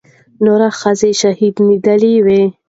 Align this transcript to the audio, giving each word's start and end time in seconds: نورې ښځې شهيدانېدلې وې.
نورې 0.45 0.69
ښځې 0.79 1.11
شهيدانېدلې 1.21 2.13
وې. 2.25 2.41